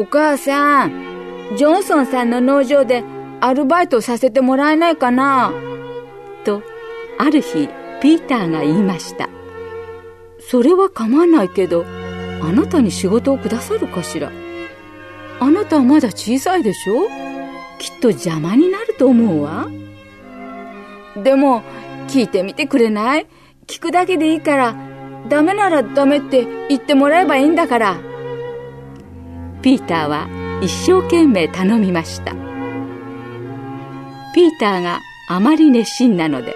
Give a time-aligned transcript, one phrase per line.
[0.00, 3.02] お母さん、ジョンソンさんの農場で
[3.40, 5.52] アルバイトさせてもらえないかな？
[6.44, 6.62] と、
[7.18, 7.68] ある日、
[8.00, 9.28] ピーターが言いました。
[10.38, 11.84] それは構わないけど、
[12.40, 14.30] あなたに仕事をくださるかしら？
[15.40, 17.08] あなたはまだ小さいでしょ？
[17.80, 19.68] きっと邪魔になると思うわ。
[21.16, 21.62] でも、
[22.06, 23.26] 聞いてみてくれない？
[23.66, 24.76] 聞くだけでいいから、
[25.28, 27.96] ダメならダメって言ってもらえばいいんだから。
[29.62, 30.28] ピーターは
[30.62, 32.32] 一生懸命頼みました。
[34.34, 36.54] ピーターがあまり熱心なので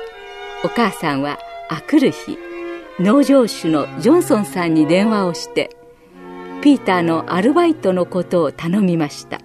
[0.65, 2.39] お母さんはあくる日
[3.01, 5.77] 農場主のジョンソンさんに電話をして
[6.63, 9.41] ピーターのアルバイトのことを頼みました。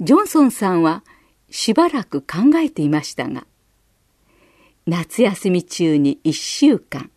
[0.00, 1.02] ジョンソンさんは
[1.50, 3.46] しばらく考えていましたが
[4.86, 7.10] 夏休み中に一週間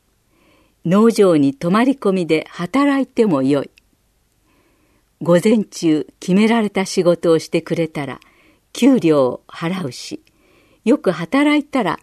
[0.86, 3.72] 農場に泊まり込みで働いてもよい。
[5.26, 8.20] 午前中決められた仕事をしてくれたら
[8.74, 10.22] 給料を払うし、
[10.84, 12.00] よく働いたら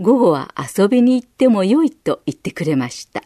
[0.00, 3.22] 午後は遊びに行ってもよいと言ってくれました。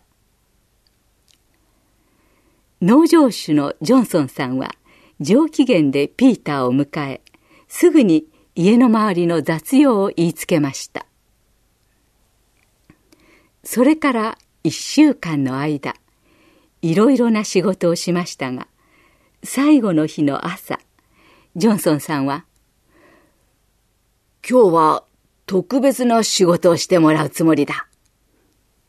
[2.83, 4.75] 農場主のジョンソンさんは
[5.19, 7.23] 上機嫌でピーターを迎え、
[7.69, 11.07] すぐに家の周りの雑用を言いつけました。
[13.65, 15.95] それから一週間の間、
[16.83, 18.69] いろいろな仕事をしましたが、
[19.45, 20.79] 最後の日の朝、
[21.55, 22.45] ジョンソンさんは、
[24.49, 25.05] 今日は
[25.47, 27.89] 特別な仕事をしてもらうつもりだ。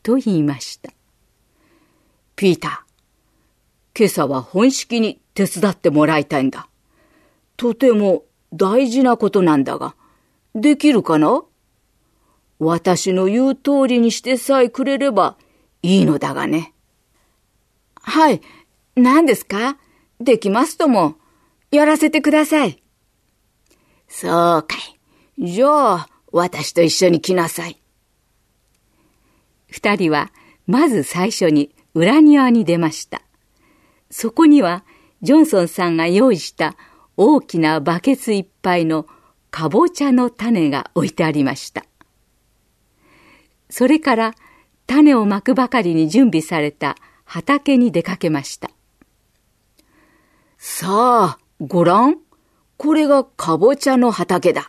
[0.02, 0.92] と言いました。
[2.34, 6.68] ピーター、今朝は本式に手伝ってもらいたいんだ。
[7.56, 9.94] とても大事なことなんだが、
[10.54, 11.42] できるかな？
[12.58, 15.36] 私の言う通りにしてさえくれれば
[15.82, 16.72] いいのだがね。
[17.94, 18.40] はい、
[18.96, 19.78] 何ですか？
[20.20, 21.16] できますとも、
[21.70, 22.82] やらせてください。
[24.08, 24.76] そうか
[25.38, 25.46] い。
[25.46, 27.80] じゃあ、私と一緒に来なさい。
[29.68, 30.30] 二人は、
[30.66, 33.22] まず最初に裏庭に出ました。
[34.10, 34.84] そこには、
[35.22, 36.76] ジョンソンさんが用意した
[37.16, 39.06] 大きなバケツいっぱいの
[39.50, 41.84] かぼちゃの種が置いてありました。
[43.68, 44.34] それから
[44.86, 48.70] 種をまくばかりに準備された畑に出かけました。
[50.62, 52.18] さあ、ごらん。
[52.76, 54.68] これがかぼちゃの畑だ。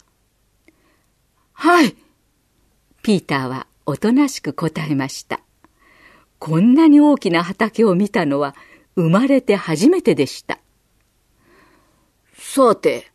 [1.51, 1.97] はい。
[3.03, 5.41] ピーターはおとなしく答えました。
[6.39, 8.55] こんなに大きな畑を見たのは
[8.95, 10.59] 生まれて初めてでした。
[12.37, 13.11] さて、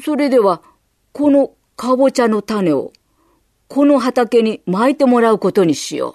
[0.00, 0.62] それでは、
[1.10, 2.92] このかぼちゃの種を、
[3.66, 6.14] この畑に巻いてもらうことにしよう。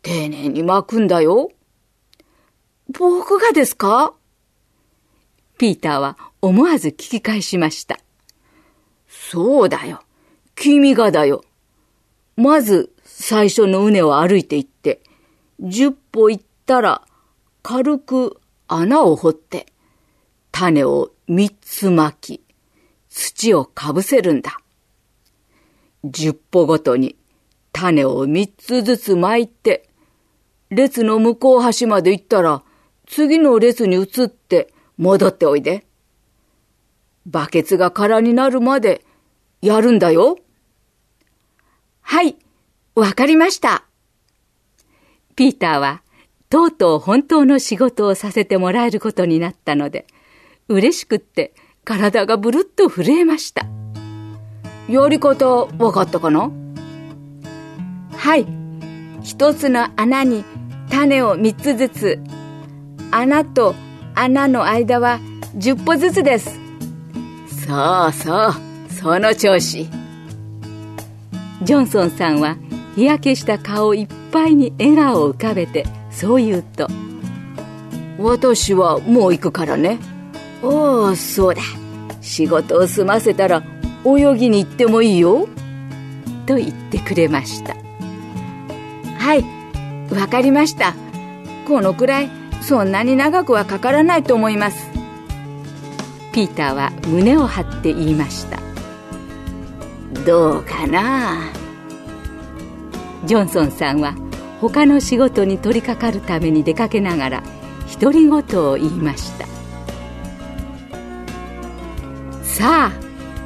[0.00, 1.50] 丁寧に巻くんだよ。
[2.88, 4.14] 僕がですか？
[5.58, 7.98] ピーターは思わず聞き返しました。
[9.08, 10.02] そうだよ。
[10.54, 11.44] 君がだよ。
[12.36, 15.00] まず最初の畝を歩いて行って、
[15.60, 17.02] 十歩行ったら
[17.62, 19.66] 軽く穴を掘って、
[20.52, 22.44] 種を三つ巻き、
[23.08, 24.58] 土をかぶせるんだ。
[26.04, 27.16] 十歩ごとに
[27.72, 29.88] 種を三つずつ巻いて、
[30.70, 32.62] 列の向こう端まで行ったら、
[33.06, 35.86] 次の列に移って戻っておいで。
[37.26, 39.04] バケツが空になるまで
[39.60, 40.38] やるんだよ。
[42.00, 42.36] はい、
[42.94, 43.84] わかりました。
[45.34, 46.02] ピーターは
[46.48, 50.06] とうとう本当の仕事をさせてもらえることになったので、
[50.68, 51.52] 嬉しくって
[51.84, 53.66] 体がブルッと震えました。
[54.88, 56.50] やり方わかったかな？
[58.16, 58.46] はい。
[59.24, 60.44] 一つの穴に
[60.88, 62.20] 種を三つずつ。
[63.10, 63.74] 穴と
[64.18, 65.20] 穴の間は
[65.58, 66.58] 10歩ずつです。
[67.66, 68.52] そうそう、
[68.90, 69.86] その調子。
[71.62, 72.56] ジョンソンさんは
[72.94, 76.88] 日焼けした顔いっぱいに笑顔を浮かべてそう言うと
[78.18, 79.98] 「私はもう行くからね」
[80.62, 81.60] 「おおそうだ。
[82.20, 83.62] 仕事を済ませたら
[84.04, 85.46] 泳ぎに行ってもいいよ」
[86.46, 87.76] と言ってくれました
[89.18, 89.44] はい
[90.14, 90.94] わかりました。
[91.66, 92.30] このくらい
[92.66, 94.90] そんなに長くはかからないと思います。
[96.32, 98.58] ピーターは胸を張って言いました。
[100.26, 101.52] どうかな？
[103.24, 104.16] ジョンソンさんは
[104.60, 107.42] 他の仕事に取り掛かるために出かけながら
[108.00, 108.42] 独り言を
[108.74, 109.46] 言いました。
[112.42, 112.92] さあ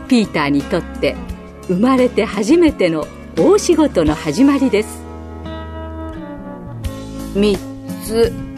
[0.09, 1.15] ピーターにとって
[1.69, 3.07] 生まれて初めての
[3.37, 5.03] 大仕事の始まりです。
[7.35, 7.59] 3
[8.03, 8.50] つ。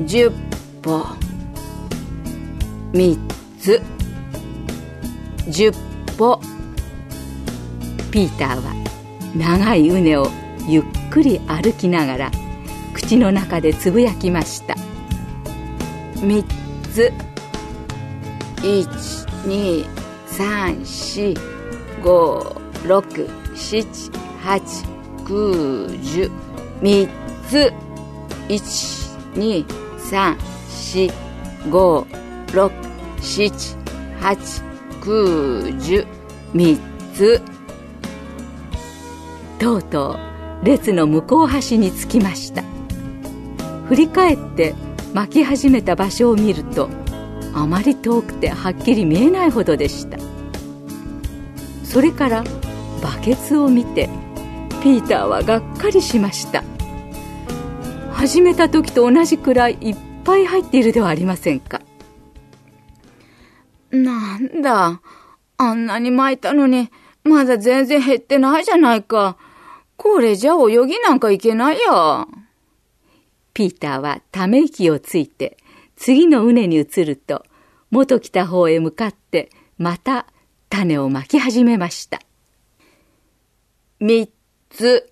[0.00, 0.32] 10
[0.80, 1.04] 歩
[2.92, 3.18] 3
[3.58, 3.82] つ。
[5.46, 5.74] 10
[6.16, 6.40] 歩
[8.10, 8.72] ピーターは
[9.36, 10.26] 長い畝を
[10.66, 12.30] ゆっくり歩きながら
[12.94, 14.74] 口の中でつぶやきました。
[16.14, 16.44] 3
[16.94, 17.12] つ。
[18.62, 18.88] 1
[19.46, 19.86] 2
[20.28, 21.38] 3 4
[22.02, 22.54] 5
[22.86, 26.30] 6 7 8 9 1 0
[26.80, 27.08] 3
[27.50, 27.72] つ。
[28.48, 31.12] 1 2 3 4
[31.70, 32.04] 5
[32.46, 32.72] 6
[33.20, 33.76] 7
[34.20, 34.62] 8
[35.00, 36.06] 9 1 0
[36.52, 36.78] 3
[37.14, 37.40] つ。
[39.60, 40.18] とうと
[40.62, 42.64] う列の向こう端に着きました。
[43.86, 44.74] 振り返って
[45.14, 46.88] 巻き始めた場所を見ると
[47.54, 50.18] あまり遠くてはっきり見えないほどでした。
[51.84, 52.44] それから
[53.00, 54.08] バケツを見て
[54.82, 56.64] ピーターはがっかりしました。
[58.20, 61.80] 始めた時と同じくらいいっぱい入っているではありませんか？
[63.90, 65.00] なんだ
[65.56, 66.90] あんなに巻いたのに
[67.24, 69.38] まだ全然減ってないじゃないか
[69.96, 72.28] これじゃ泳ぎなんかいけないや。
[73.54, 75.56] ピーターはため息をついて
[75.96, 77.42] 次の畝に移ると
[77.90, 80.26] 元来た方へ向かってまた
[80.68, 82.20] 種をまき始めました。
[83.98, 84.30] 三
[84.68, 85.10] つ、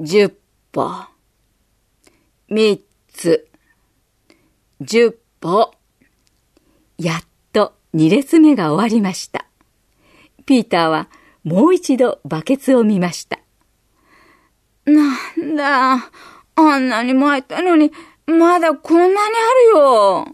[0.00, 0.30] 十
[0.72, 1.13] 歩、
[2.54, 2.80] 三
[3.12, 3.48] つ、
[4.80, 5.72] 十歩。
[6.98, 9.46] やっと二列目が終わりました。
[10.46, 11.08] ピーターは
[11.42, 13.40] もう一度バケツを見ました。
[14.84, 16.12] なんだ、
[16.54, 17.90] あんなに巻いたのに、
[18.26, 19.20] まだこんなにあ
[19.74, 20.26] るよ。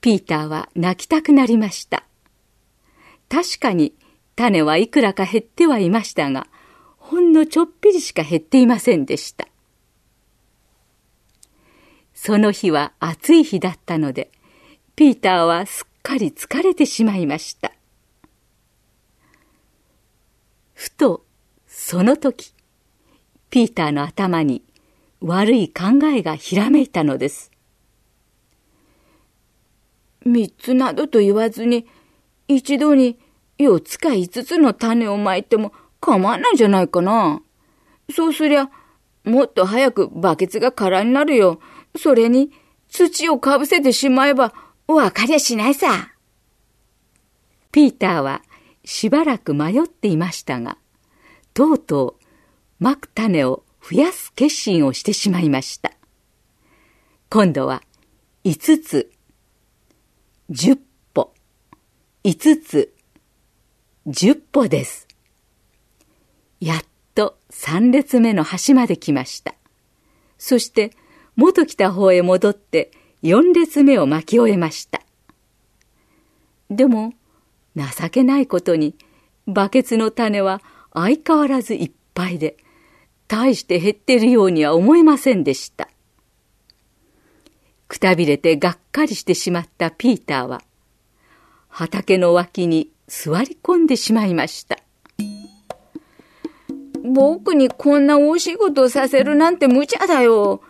[0.00, 2.02] ピーターは泣きたくなりました。
[3.28, 3.94] 確かに
[4.34, 6.48] 種はいくらか減ってはいましたが、
[6.98, 9.46] ほんのちょっぴりしか減っていませんでした。
[12.24, 14.30] その日は暑い日だったので、
[14.94, 17.72] ピーターはすっかり疲れてしまいました。
[20.72, 21.24] ふと
[21.66, 22.54] その時
[23.50, 24.62] ピーターの頭に
[25.20, 27.50] 悪い考えがひらめいたのです。
[30.24, 31.88] 三つなどと言わずに
[32.46, 33.18] 一度に
[33.58, 37.42] 四つか五つの種をまいても構わないんじゃないかな。
[38.14, 38.70] そうすりゃ
[39.24, 41.58] もっと早くバケツが空になるよ。
[41.96, 42.50] それに
[42.88, 44.52] 土をかぶせてしまえば
[44.86, 46.12] わかりゃしないさ。
[47.70, 48.42] ピーターは
[48.84, 50.76] しばらく迷っていましたが、
[51.54, 52.24] とうとう、
[52.78, 55.92] まく種を増やす決心をしてしまいました。
[57.30, 57.82] 今度は、
[58.44, 59.10] 5つ、
[60.50, 60.78] 10
[61.14, 61.32] 歩、
[62.24, 62.94] 5つ、
[64.06, 65.06] 10歩です。
[66.60, 66.84] やっ
[67.14, 69.54] と3列目の端まで来ました。
[70.38, 70.92] そして、
[71.36, 72.90] 元来た方へ戻って
[73.22, 75.02] 4列目を巻き終えました。
[76.70, 77.14] でも、
[77.76, 78.94] 情けないことに、
[79.46, 80.62] バケツの種は
[80.92, 82.56] 相変わらずいっぱいで、
[83.28, 85.88] 大して減ってるようには思えませんでした。
[87.88, 90.62] くたびれてがっかりしてしまったピーターは、
[91.68, 94.78] 畑の脇に座り込んでしまいました。
[97.04, 100.62] 僕にこんな大仕事をさせるなんて無茶だよ。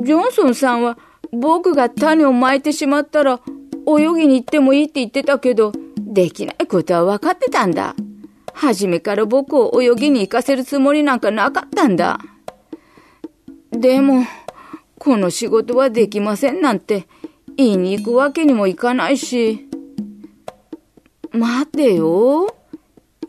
[0.00, 0.98] ジョンソンさんは
[1.32, 3.40] 僕が種をまいてしまったら
[3.86, 7.94] 泳ぎに行ってもいいって言ってたけど、できないことは分かってたんだ。
[8.52, 12.18] 初めから僕を泳ぎに行かせるつもりなんかなかったんだ。
[13.70, 14.24] でも、
[14.98, 17.06] この仕事はできませんなんて
[17.56, 19.68] 言いに行くわけにもいかないし。
[21.32, 22.54] 待てよ。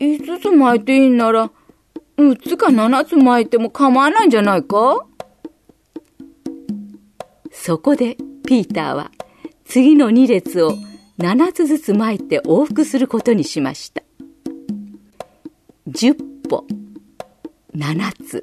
[0.00, 1.50] 5つ巻いていいんなら、
[2.18, 5.06] 6つか7つ巻いても構わないんじゃないか？
[7.64, 9.12] そこでピーターは
[9.64, 10.72] 次の2列を
[11.20, 14.02] 7つずつ巻いて往復することにしました。
[15.86, 16.16] 10
[16.50, 16.66] 歩、
[17.76, 18.42] 7つ。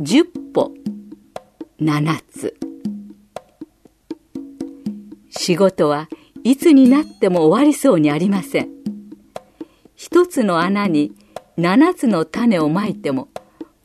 [0.00, 0.74] 10歩、
[1.80, 2.56] 7つ。
[5.30, 6.08] 仕事は
[6.42, 8.70] いつになっても終わりそうにありません。
[9.94, 11.12] 一つの穴に
[11.56, 13.28] 7つの種をまいても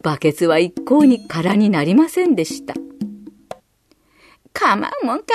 [0.01, 2.73] バケツは一向に空になりませんでした。
[4.53, 5.25] 構うもんか。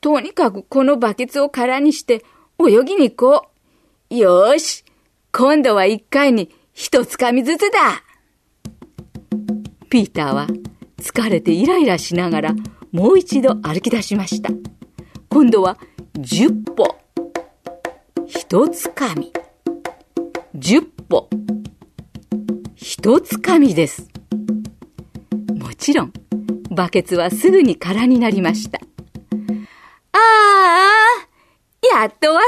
[0.00, 2.24] とにかくこのバケツを空にして
[2.58, 3.48] 泳ぎに行こ
[4.10, 4.14] う。
[4.14, 4.84] よーし。
[5.32, 8.02] 今度は一回に一つかみずつだ。
[9.90, 10.46] ピーターは
[10.98, 12.54] 疲れてイライラしながら
[12.92, 14.50] もう一度歩き出しました。
[15.28, 15.76] 今度は
[16.14, 16.96] 10歩。
[18.26, 19.32] 一つかみ。
[20.54, 21.28] 10歩。
[22.76, 24.08] 一つかみです。
[25.54, 26.12] もちろん、
[26.74, 28.80] バケツはすぐに空になりました。
[30.12, 32.44] ああ、やっと終わっ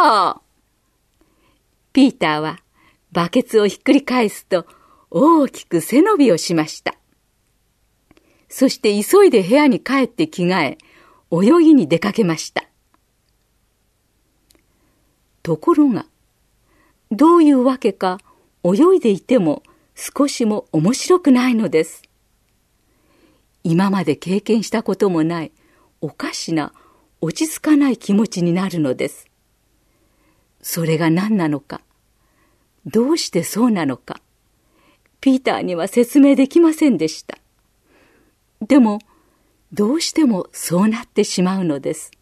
[0.00, 0.42] たよ
[1.92, 2.58] ピーターは
[3.12, 4.66] バケツをひっくり返すと
[5.10, 6.94] 大きく背伸びをしました。
[8.48, 10.78] そして急いで部屋に帰って着替え、
[11.30, 12.64] 泳ぎに出かけました。
[15.42, 16.06] ところが、
[17.10, 18.18] どういうわけか
[18.64, 19.62] 泳いでいても
[19.94, 22.02] 少しも面白くないのです。
[23.68, 25.50] 今まで経験したこともない
[26.00, 26.72] おかしな
[27.20, 29.26] 落ち着かない気持ちになるのです。
[30.62, 31.80] それが何なのか、
[32.84, 34.20] どうしてそうなのか、
[35.20, 37.38] ピーターには説明できませんでした。
[38.64, 39.00] でも、
[39.72, 42.12] どうしてもそうなってしまうのです。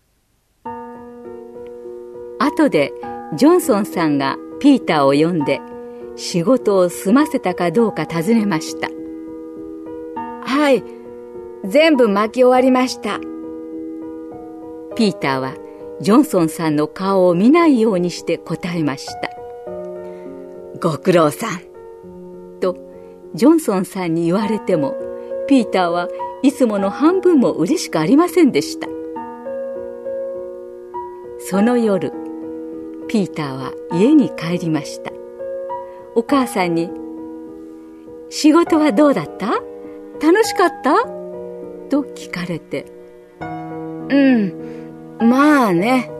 [2.38, 2.90] 後で
[3.36, 5.60] ジョンソンさんがピーターを呼んで
[6.16, 8.88] 仕事を済ませたかどうか尋ねました。
[10.46, 11.03] はい、
[11.66, 13.18] 全部巻き終わりました。
[14.96, 15.54] ピーターは
[16.00, 19.30] ジョンソンさんの顔を見ないようにして答えました。
[20.80, 21.60] ご苦労さん。
[22.60, 22.76] と、
[23.34, 24.94] ジョンソンさんに言われても、
[25.48, 26.08] ピーターは
[26.42, 28.86] いつもの半分も嬉しくありませんでした。
[31.38, 32.12] その夜、
[33.08, 35.12] ピーターは家に帰りました。
[36.14, 36.90] お母さんに、
[38.28, 39.46] 仕事はどうだった？
[40.20, 41.23] 楽しかった？
[41.88, 42.86] と聞かれて、
[43.40, 44.52] うん、
[45.18, 46.10] まあね、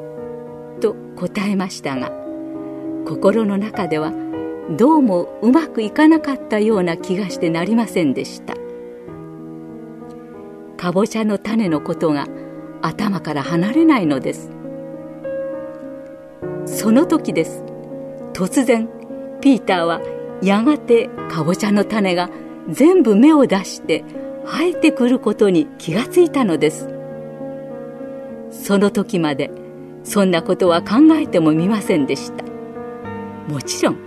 [0.81, 2.13] と答えましたが、
[3.07, 4.13] 心の中では
[4.71, 8.55] どうもうまくいかなかったような気がしてなりませんでした。
[10.77, 12.27] かぼちゃの種のことが
[12.83, 14.51] 頭から離れないのです。
[16.67, 17.63] その時です。
[18.33, 18.89] 突然
[19.41, 20.01] ピーターは
[20.43, 22.31] やがてかぼちゃの種が
[22.69, 24.05] 全部芽を出して
[24.47, 26.89] 生えてくることに気がついたのです。
[28.51, 29.51] その時まで
[30.05, 32.45] そんなことは考えてもみませんでした。
[33.49, 33.99] もちろん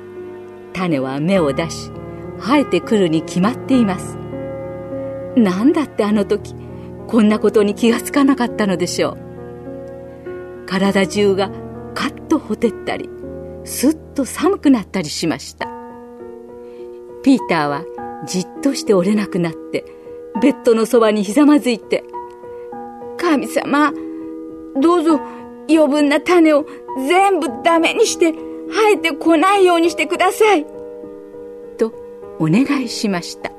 [0.73, 1.91] 種は芽を出し
[2.39, 4.17] 生えてくるに決まっています。
[5.35, 6.55] 何だってあの時
[7.07, 10.65] こんなことに気がつかなかったのでしょう。
[10.65, 11.49] 体中が
[11.93, 13.09] カッとほてったり
[13.63, 15.67] すっと寒くなったりしました。
[17.23, 17.83] ピーターは
[18.25, 19.83] じっとして折れなくなって
[20.41, 22.03] ベッドのそばにひざまずいて
[23.17, 23.91] 「神様
[24.75, 25.19] どうぞ
[25.69, 26.65] 余分な種を
[27.07, 30.65] 全部ダメにして生えてこないようにしてください」
[31.77, 31.93] と
[32.39, 33.51] お願いしました。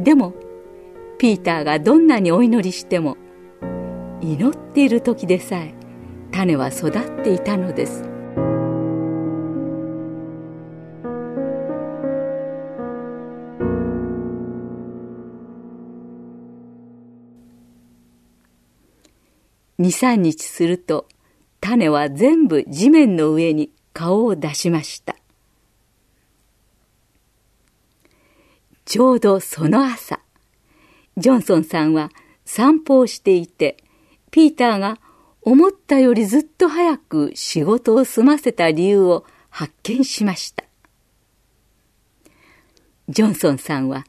[0.00, 0.34] でも
[1.18, 3.16] ピーターがどんなにお祈りしても
[4.20, 5.74] 祈っている時でさえ
[6.30, 8.13] 種は育っていたのです。
[19.78, 21.08] 23日すると
[21.60, 25.16] 種は全部地面の上に顔を出しました
[28.84, 30.20] ちょうどその朝
[31.16, 32.10] ジョンソンさんは
[32.44, 33.76] 散歩をしていて、
[34.30, 34.98] ピーターが
[35.42, 40.64] 思ったよりずっと早く仕事を済ませた理由を発見しました。
[43.08, 44.04] ジョンソンさんは、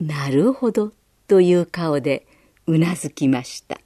[0.00, 0.92] なるほど
[1.28, 2.26] という顔で
[2.66, 3.79] うなずきました。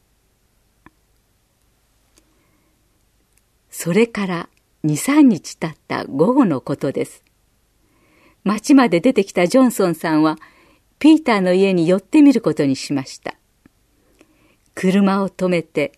[3.85, 4.49] それから
[4.87, 7.23] 2、3日経った午後のことです。
[8.43, 10.39] 町まで出てきたジョンソンさんは、
[10.99, 13.35] ピーターの家に寄ってみることにしました。
[14.75, 15.93] 車を止めて、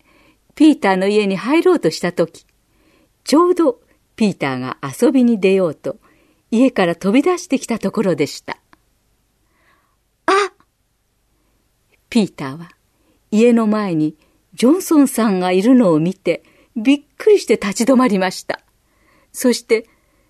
[0.53, 2.45] ピーターの家に入ろうとしたとき、
[3.23, 3.79] ちょうど
[4.17, 5.95] ピーターが遊びに出ようと、
[6.51, 8.59] 家から飛び出してきたところでした。
[10.25, 10.33] あ
[12.09, 12.69] ピーターは
[13.31, 14.17] 家の前に
[14.55, 16.43] ジョンソンさんがいるのを見て、
[16.77, 18.61] びっくりして立ち止まりました。
[19.33, 19.87] そして、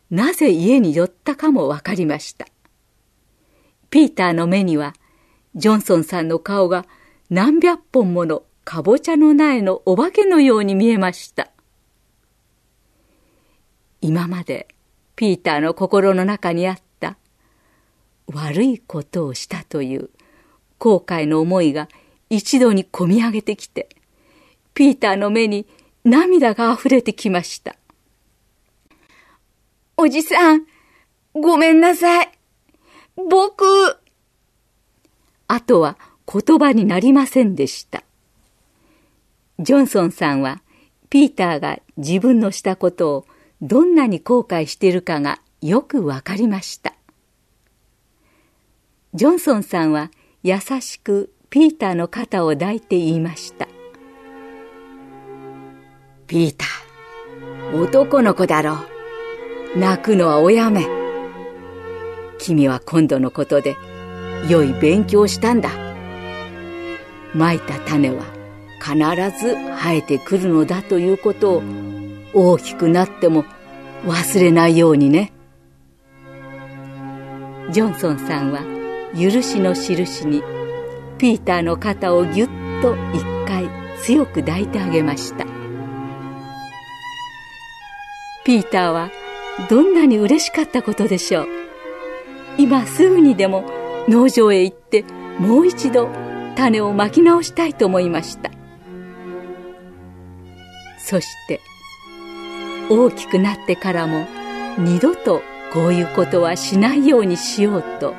[0.09, 2.47] なぜ家に寄ったかもわかりました。
[3.89, 4.95] ピーターの目には、
[5.55, 6.85] ジョンソンさんの顔が
[7.29, 11.49] 何百本ものかぼちゃの苗のお化けのように見えました。
[13.99, 14.67] 今まで
[15.15, 17.17] ピーターの心の中にあった
[18.27, 20.09] 悪いことをしたという
[20.77, 21.89] 後悔の思いが
[22.29, 23.89] 一度にこみ上げてきて、
[24.73, 25.65] ピーターの目に
[26.07, 27.75] 涙が溢れてきました。
[29.97, 30.65] おじさん、
[31.33, 32.31] ごめんなさい。
[33.29, 33.65] 僕。
[35.49, 38.05] あとは言葉になりませんでした。
[39.59, 40.61] ジョンソンさんは、
[41.09, 43.25] ピーターが自分のしたことを
[43.61, 46.93] どんなに後悔しているかがよくわかりました。
[49.13, 50.11] ジョンソンさんは
[50.41, 53.67] 優しくピーターの肩を抱いて言いました。
[56.27, 58.79] ピーター、男の子だろ
[59.75, 59.79] う。
[59.79, 60.85] 泣くのはおやめ。
[62.37, 63.77] 君は今度のことで
[64.49, 65.69] 良い勉強をしたんだ。
[67.33, 68.25] まいた種は
[68.81, 68.97] 必
[69.39, 71.63] ず生えてくるのだということを
[72.33, 73.45] 大きくなっても
[74.05, 75.31] 忘れないようにね。
[77.71, 78.63] ジョンソンさんは
[79.13, 80.43] 許しの印に
[81.17, 82.49] ピーターの肩をぎゅっ
[82.81, 83.69] と一回
[84.01, 85.56] 強く抱いてあげました
[88.47, 89.11] ピーターは
[89.69, 91.47] どんなに嬉しかったことでしょう。
[92.57, 93.65] 今すぐにでも
[94.07, 95.03] 農場へ行って
[95.37, 96.07] もう一度
[96.55, 98.49] 種をまき直したいと思いました。
[100.97, 101.59] そして
[102.89, 104.25] 大きくなってからも
[104.77, 105.41] 二度と
[105.73, 108.15] こういうことはしないようにしようと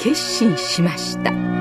[0.00, 1.53] 決心しました。